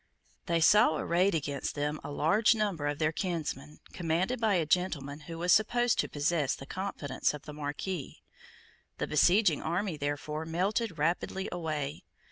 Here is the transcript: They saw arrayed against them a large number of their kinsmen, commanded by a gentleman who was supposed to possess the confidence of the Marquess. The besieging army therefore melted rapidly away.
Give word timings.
They 0.47 0.61
saw 0.61 0.97
arrayed 0.97 1.35
against 1.35 1.75
them 1.75 1.99
a 2.03 2.09
large 2.09 2.55
number 2.55 2.87
of 2.87 2.97
their 2.97 3.11
kinsmen, 3.11 3.81
commanded 3.93 4.41
by 4.41 4.55
a 4.55 4.65
gentleman 4.65 5.19
who 5.19 5.37
was 5.37 5.53
supposed 5.53 5.99
to 5.99 6.09
possess 6.09 6.55
the 6.55 6.65
confidence 6.65 7.35
of 7.35 7.43
the 7.43 7.53
Marquess. 7.53 8.15
The 8.97 9.05
besieging 9.05 9.61
army 9.61 9.97
therefore 9.97 10.43
melted 10.43 10.97
rapidly 10.97 11.49
away. 11.51 12.01